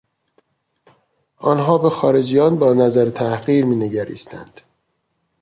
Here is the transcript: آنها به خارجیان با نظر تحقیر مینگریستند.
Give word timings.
آنها 1.37 1.77
به 1.77 1.89
خارجیان 1.89 2.55
با 2.59 2.73
نظر 2.73 3.09
تحقیر 3.09 3.65
مینگریستند. 3.65 4.61